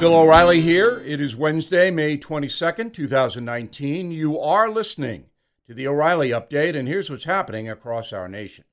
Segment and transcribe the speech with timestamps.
[0.00, 1.02] Bill O'Reilly here.
[1.04, 4.10] It is Wednesday, May 22nd, 2019.
[4.10, 5.26] You are listening
[5.66, 8.64] to the O'Reilly Update, and here's what's happening across our nation.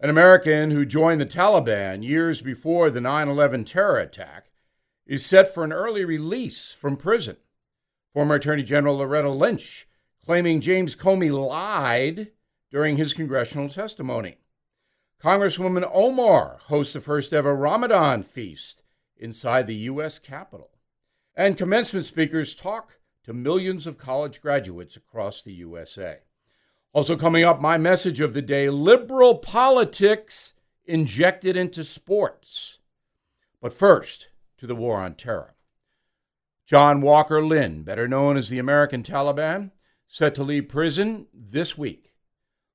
[0.00, 4.46] An American who joined the Taliban years before the 9 11 terror attack
[5.06, 7.36] is set for an early release from prison.
[8.14, 9.86] Former Attorney General Loretta Lynch
[10.24, 12.28] claiming James Comey lied
[12.70, 14.38] during his congressional testimony.
[15.22, 18.84] Congresswoman Omar hosts the first ever Ramadan feast
[19.20, 20.18] inside the U.S.
[20.18, 20.70] Capitol.
[21.36, 26.18] And commencement speakers talk to millions of college graduates across the USA.
[26.92, 32.78] Also, coming up, my message of the day liberal politics injected into sports.
[33.60, 34.28] But first,
[34.58, 35.54] to the war on terror.
[36.66, 39.70] John Walker Lindh, better known as the American Taliban,
[40.06, 42.12] set to leave prison this week.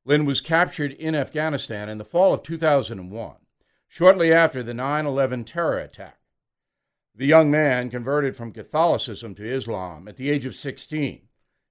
[0.05, 3.35] Lindh was captured in Afghanistan in the fall of 2001,
[3.87, 6.19] shortly after the 9 11 terror attack.
[7.17, 11.21] The young man converted from Catholicism to Islam at the age of 16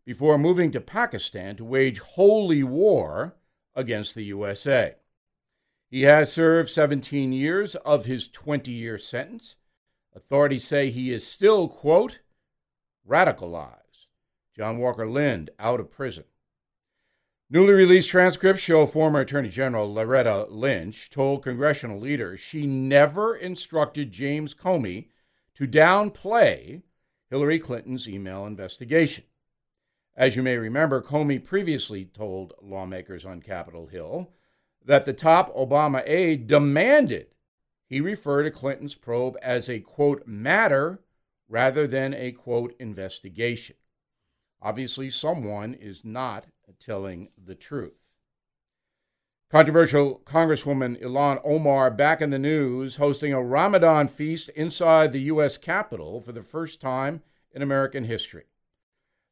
[0.06, 3.36] before moving to Pakistan to wage holy war
[3.74, 4.94] against the USA.
[5.90, 9.56] He has served 17 years of his 20 year sentence.
[10.16, 12.20] Authorities say he is still, quote,
[13.06, 14.06] radicalized.
[14.56, 16.24] John Walker Lindh out of prison.
[17.50, 24.10] Newly released transcripts show former Attorney General Loretta Lynch told congressional leaders she never instructed
[24.10, 25.08] James Comey
[25.54, 26.82] to downplay
[27.30, 29.24] Hillary Clinton's email investigation.
[30.16, 34.32] As you may remember, Comey previously told lawmakers on Capitol Hill
[34.84, 37.34] that the top Obama aide demanded
[37.86, 41.00] he refer to Clinton's probe as a quote matter
[41.48, 43.76] rather than a quote investigation.
[44.62, 46.46] Obviously, someone is not
[46.78, 48.03] telling the truth.
[49.54, 55.56] Controversial Congresswoman Ilhan Omar back in the news, hosting a Ramadan feast inside the U.S.
[55.56, 58.46] Capitol for the first time in American history.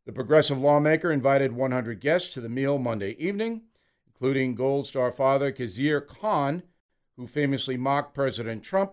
[0.07, 3.63] The progressive lawmaker invited 100 guests to the meal Monday evening,
[4.07, 6.63] including Gold Star father Khizr Khan,
[7.17, 8.93] who famously mocked President Trump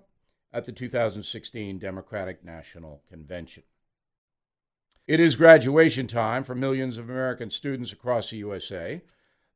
[0.52, 3.62] at the 2016 Democratic National Convention.
[5.06, 9.03] It is graduation time for millions of American students across the USA.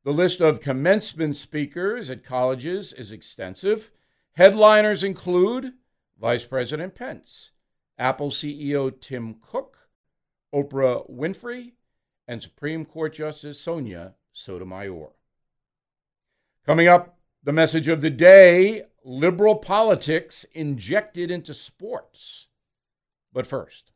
[0.04, 3.90] The list of commencement speakers at colleges is extensive.
[4.34, 5.72] Headliners include
[6.20, 7.52] Vice President Pence,
[7.96, 9.88] Apple CEO Tim Cook,
[10.54, 11.72] Oprah Winfrey,
[12.28, 15.12] and Supreme Court Justice Sonia Sotomayor.
[16.66, 22.48] Coming up, the message of the day liberal politics injected into sports.
[23.32, 23.93] But first,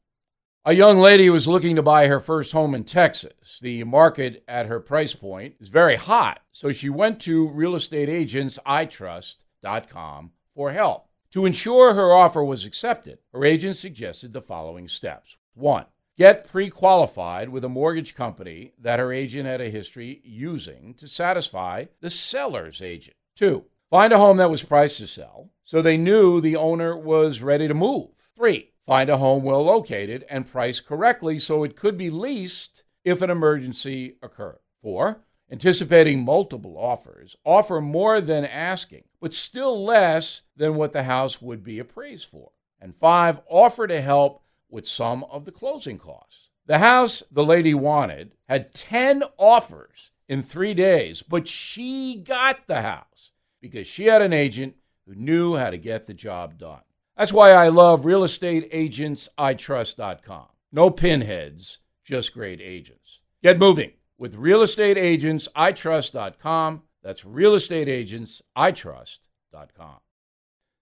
[0.68, 3.58] a young lady was looking to buy her first home in Texas.
[3.62, 10.72] The market at her price point is very hot, so she went to realestateagentsitrust.com for
[10.72, 11.08] help.
[11.30, 15.38] To ensure her offer was accepted, her agent suggested the following steps.
[15.54, 15.86] One,
[16.18, 21.08] get pre qualified with a mortgage company that her agent had a history using to
[21.08, 23.16] satisfy the seller's agent.
[23.34, 27.42] Two, find a home that was priced to sell so they knew the owner was
[27.42, 28.08] ready to move.
[28.34, 33.20] Three, Find a home well located and priced correctly so it could be leased if
[33.20, 34.60] an emergency occurred.
[34.80, 35.20] Four,
[35.52, 41.62] anticipating multiple offers, offer more than asking, but still less than what the house would
[41.62, 42.52] be appraised for.
[42.80, 46.48] And five, offer to help with some of the closing costs.
[46.64, 52.80] The house the lady wanted had 10 offers in three days, but she got the
[52.80, 54.76] house because she had an agent
[55.06, 56.80] who knew how to get the job done.
[57.18, 60.46] That's why I love realestateagentsitrust.com.
[60.70, 63.18] No pinheads, just great agents.
[63.42, 66.82] Get moving with realestateagentsitrust.com.
[67.02, 69.96] That's realestateagentsitrust.com.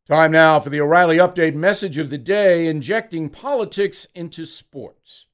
[0.06, 5.25] Time now for the O'Reilly Update message of the day injecting politics into sports.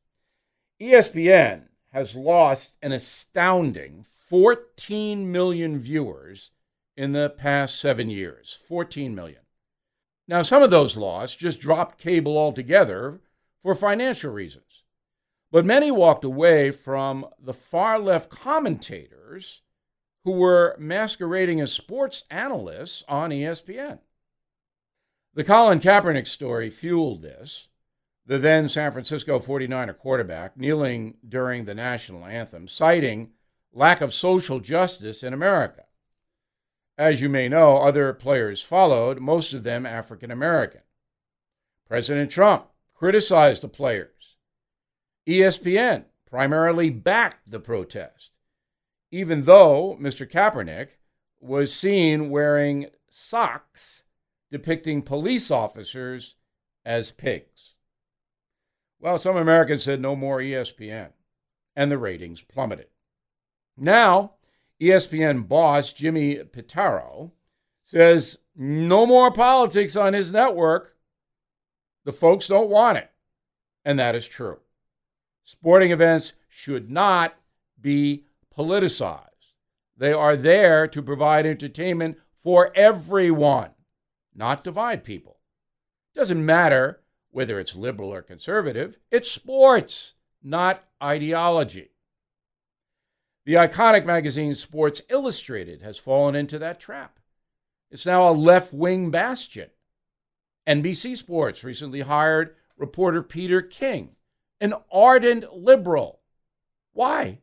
[0.81, 6.53] ESPN has lost an astounding 14 million viewers
[6.97, 8.57] in the past seven years.
[8.69, 9.42] 14 million.
[10.29, 13.21] Now, some of those laws just dropped cable altogether
[13.61, 14.85] for financial reasons.
[15.51, 19.63] But many walked away from the far left commentators
[20.25, 23.99] who were masquerading as sports analysts on ESPN.
[25.35, 27.69] The Colin Kaepernick story fueled this.
[28.25, 33.33] The then San Francisco 49er quarterback kneeling during the national anthem, citing
[33.73, 35.85] lack of social justice in America.
[36.99, 40.83] As you may know, other players followed, most of them African American.
[41.87, 44.37] President Trump criticized the players.
[45.27, 48.31] ESPN primarily backed the protest,
[49.11, 50.29] even though Mr.
[50.29, 50.89] Kaepernick
[51.41, 54.05] was seen wearing socks
[54.51, 56.37] depicting police officers
[56.85, 57.75] as pigs.
[59.01, 61.11] Well, some Americans said no more ESPN,
[61.75, 62.87] and the ratings plummeted.
[63.77, 64.35] Now,
[64.83, 67.31] ESPN boss Jimmy Pitaro
[67.85, 70.97] says no more politics on his network.
[72.05, 73.11] The folks don't want it.
[73.85, 74.59] And that is true.
[75.45, 77.35] Sporting events should not
[77.81, 78.25] be
[78.57, 79.29] politicized.
[79.97, 83.71] They are there to provide entertainment for everyone,
[84.35, 85.39] not divide people.
[86.15, 87.01] Doesn't matter
[87.31, 91.92] whether it's liberal or conservative, it's sports, not ideology.
[93.45, 97.19] The iconic magazine Sports Illustrated has fallen into that trap.
[97.91, 99.71] It's now a left wing bastion.
[100.67, 104.17] NBC Sports recently hired reporter Peter King,
[104.61, 106.21] an ardent liberal.
[106.93, 107.41] Why?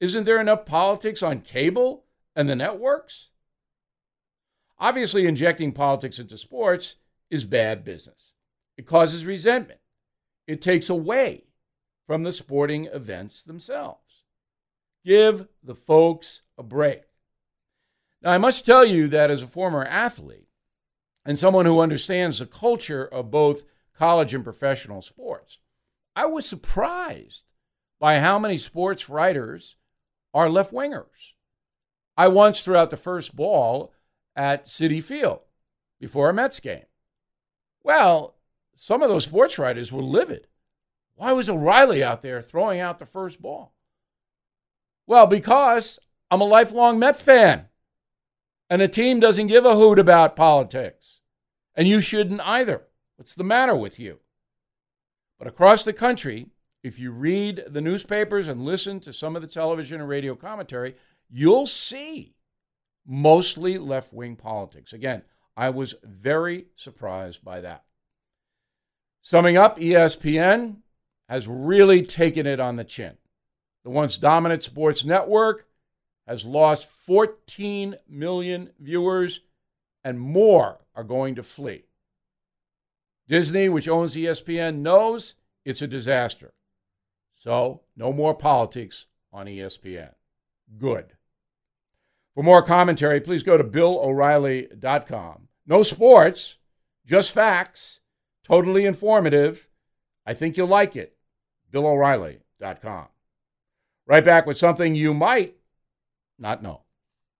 [0.00, 2.04] Isn't there enough politics on cable
[2.36, 3.30] and the networks?
[4.78, 6.96] Obviously, injecting politics into sports
[7.30, 8.34] is bad business.
[8.76, 9.80] It causes resentment.
[10.46, 11.44] It takes away
[12.06, 14.01] from the sporting events themselves.
[15.04, 17.02] Give the folks a break.
[18.22, 20.48] Now, I must tell you that as a former athlete
[21.24, 23.64] and someone who understands the culture of both
[23.94, 25.58] college and professional sports,
[26.14, 27.46] I was surprised
[27.98, 29.76] by how many sports writers
[30.34, 31.34] are left wingers.
[32.16, 33.92] I once threw out the first ball
[34.36, 35.40] at Citi Field
[35.98, 36.84] before a Mets game.
[37.82, 38.36] Well,
[38.74, 40.46] some of those sports writers were livid.
[41.14, 43.74] Why was O'Reilly out there throwing out the first ball?
[45.12, 45.98] Well, because
[46.30, 47.66] I'm a lifelong Met fan
[48.70, 51.20] and a team doesn't give a hoot about politics.
[51.74, 52.84] And you shouldn't either.
[53.16, 54.20] What's the matter with you?
[55.38, 56.46] But across the country,
[56.82, 60.94] if you read the newspapers and listen to some of the television and radio commentary,
[61.28, 62.34] you'll see
[63.06, 64.94] mostly left wing politics.
[64.94, 65.20] Again,
[65.58, 67.84] I was very surprised by that.
[69.20, 70.76] Summing up, ESPN
[71.28, 73.18] has really taken it on the chin.
[73.84, 75.66] The once dominant sports network
[76.26, 79.40] has lost 14 million viewers,
[80.04, 81.84] and more are going to flee.
[83.28, 85.34] Disney, which owns ESPN, knows
[85.64, 86.52] it's a disaster.
[87.38, 90.12] So, no more politics on ESPN.
[90.78, 91.14] Good.
[92.34, 95.48] For more commentary, please go to BillO'Reilly.com.
[95.66, 96.58] No sports,
[97.04, 98.00] just facts,
[98.44, 99.68] totally informative.
[100.24, 101.16] I think you'll like it.
[101.72, 103.08] BillO'Reilly.com.
[104.06, 105.56] Right back with something you might
[106.38, 106.82] not know.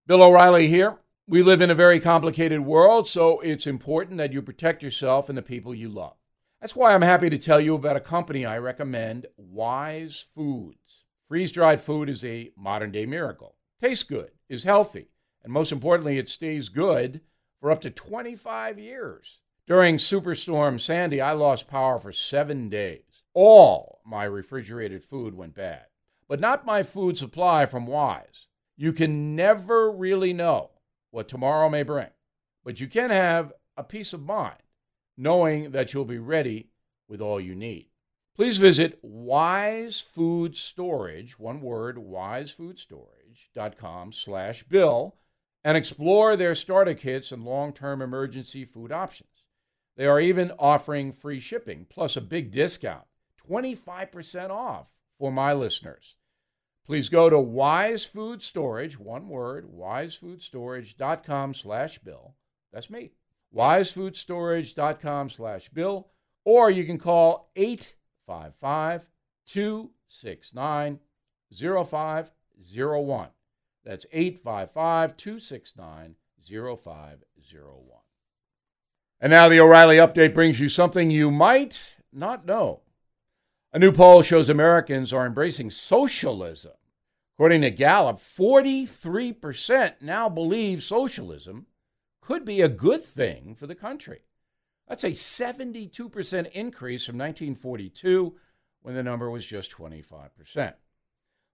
[0.06, 0.98] Bill O'Reilly here.
[1.26, 5.38] We live in a very complicated world, so it's important that you protect yourself and
[5.38, 6.16] the people you love.
[6.60, 11.04] That's why I'm happy to tell you about a company I recommend, Wise Foods.
[11.28, 13.56] Freeze dried food is a modern day miracle.
[13.80, 15.08] Tastes good, is healthy,
[15.42, 17.20] and most importantly, it stays good
[17.60, 19.40] for up to 25 years.
[19.66, 23.24] During Superstorm Sandy, I lost power for seven days.
[23.34, 25.86] All my refrigerated food went bad,
[26.32, 28.48] but not my food supply from Wise.
[28.78, 30.70] You can never really know
[31.10, 32.08] what tomorrow may bring,
[32.64, 34.56] but you can have a peace of mind
[35.14, 36.70] knowing that you'll be ready
[37.06, 37.90] with all you need.
[38.34, 45.16] Please visit Wise Food Storage, one word, wisefoodstorage.com slash bill,
[45.62, 49.44] and explore their starter kits and long-term emergency food options.
[49.98, 53.04] They are even offering free shipping, plus a big discount,
[53.50, 56.16] 25% off for my listeners.
[56.84, 62.34] Please go to Wise Food Storage, one word, wisefoodstorage.com slash bill.
[62.72, 63.12] That's me.
[63.54, 66.08] wisefoodstorage.com slash bill.
[66.44, 69.08] Or you can call 855
[69.46, 70.98] 269
[71.54, 73.28] 0501.
[73.84, 77.98] That's 855 269 0501.
[79.20, 82.82] And now the O'Reilly update brings you something you might not know.
[83.74, 86.72] A new poll shows Americans are embracing socialism.
[87.34, 91.64] According to Gallup, 43% now believe socialism
[92.20, 94.20] could be a good thing for the country.
[94.86, 98.36] That's a 72% increase from 1942
[98.82, 100.74] when the number was just 25%.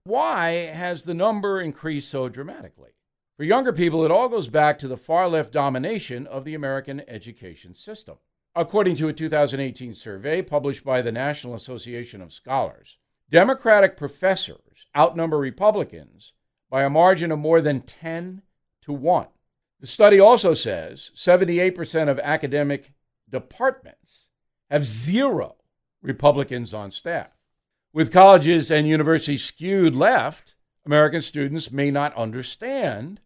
[0.03, 2.91] Why has the number increased so dramatically?
[3.37, 7.01] For younger people, it all goes back to the far left domination of the American
[7.07, 8.17] education system.
[8.55, 12.97] According to a 2018 survey published by the National Association of Scholars,
[13.29, 16.33] Democratic professors outnumber Republicans
[16.69, 18.41] by a margin of more than 10
[18.81, 19.27] to 1.
[19.79, 22.93] The study also says 78% of academic
[23.29, 24.29] departments
[24.69, 25.55] have zero
[26.01, 27.31] Republicans on staff.
[27.93, 33.21] With colleges and universities skewed left, American students may not understand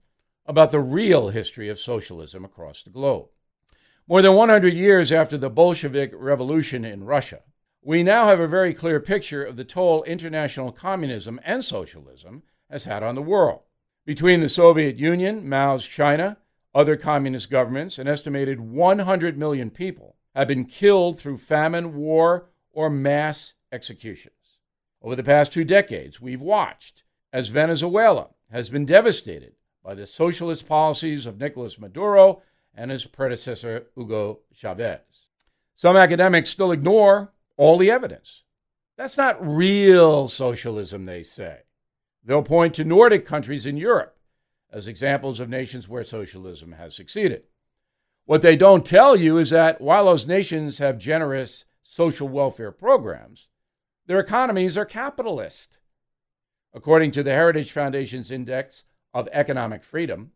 [0.46, 3.30] about the real history of socialism across the globe.
[4.06, 7.40] More than 100 years after the Bolshevik Revolution in Russia,
[7.82, 12.84] we now have a very clear picture of the toll international communism and socialism has
[12.84, 13.62] had on the world.
[14.06, 16.36] Between the Soviet Union, Mao's China,
[16.76, 22.90] other communist governments, an estimated 100 million people have been killed through famine, war, or
[22.90, 24.58] mass executions.
[25.02, 30.68] Over the past two decades, we've watched as Venezuela has been devastated by the socialist
[30.68, 32.42] policies of Nicolas Maduro
[32.76, 35.28] and his predecessor, Hugo Chavez.
[35.76, 38.44] Some academics still ignore all the evidence.
[38.98, 41.62] That's not real socialism, they say.
[42.24, 44.18] They'll point to Nordic countries in Europe
[44.72, 47.44] as examples of nations where socialism has succeeded.
[48.26, 53.50] What they don't tell you is that while those nations have generous social welfare programs,
[54.06, 55.80] their economies are capitalist.
[56.74, 60.32] According to the Heritage Foundation's Index of Economic Freedom,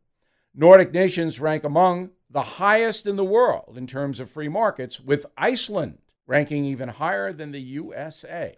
[0.53, 5.25] Nordic nations rank among the highest in the world in terms of free markets, with
[5.37, 8.57] Iceland ranking even higher than the USA.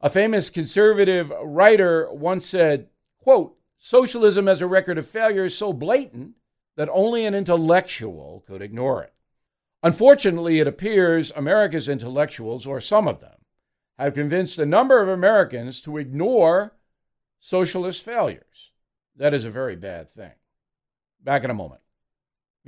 [0.00, 5.72] A famous conservative writer once said, quote, socialism has a record of failure is so
[5.72, 6.34] blatant
[6.76, 9.12] that only an intellectual could ignore it.
[9.82, 13.38] Unfortunately, it appears America's intellectuals, or some of them,
[13.98, 16.76] have convinced a number of Americans to ignore
[17.40, 18.70] socialist failures.
[19.16, 20.32] That is a very bad thing.
[21.22, 21.80] Back in a moment.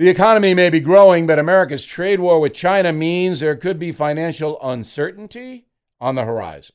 [0.00, 3.92] The economy may be growing, but America's trade war with China means there could be
[3.92, 5.66] financial uncertainty
[6.00, 6.74] on the horizon.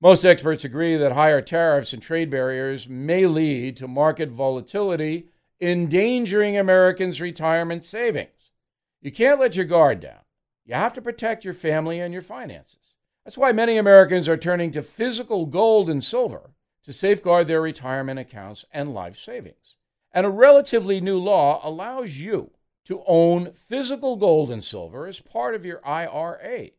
[0.00, 5.28] Most experts agree that higher tariffs and trade barriers may lead to market volatility,
[5.60, 8.50] endangering Americans' retirement savings.
[9.02, 10.20] You can't let your guard down.
[10.64, 12.94] You have to protect your family and your finances.
[13.26, 16.52] That's why many Americans are turning to physical gold and silver
[16.84, 19.74] to safeguard their retirement accounts and life savings.
[20.12, 22.52] And a relatively new law allows you
[22.84, 26.70] to own physical gold and silver as part of your IRA.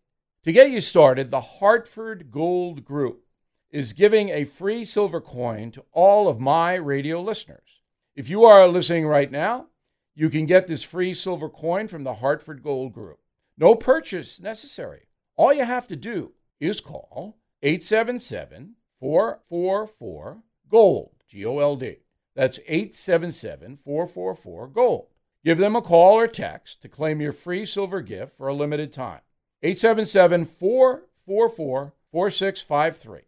[0.43, 3.25] To get you started, the Hartford Gold Group
[3.69, 7.81] is giving a free silver coin to all of my radio listeners.
[8.15, 9.67] If you are listening right now,
[10.15, 13.19] you can get this free silver coin from the Hartford Gold Group.
[13.57, 15.07] No purchase necessary.
[15.35, 21.97] All you have to do is call 877 444 GOLD, G O L D.
[22.39, 25.07] That's 877 444 GOLD.
[25.43, 28.93] Give them a call or text to claim your free silver gift for a limited
[28.93, 29.19] time.
[29.61, 33.19] 877 444 4653.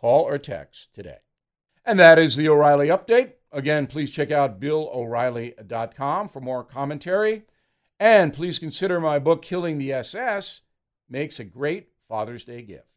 [0.00, 1.18] Call or text today.
[1.84, 3.34] And that is the O'Reilly Update.
[3.52, 7.44] Again, please check out BillO'Reilly.com for more commentary.
[8.00, 10.62] And please consider my book, Killing the SS,
[11.08, 12.95] makes a great Father's Day gift.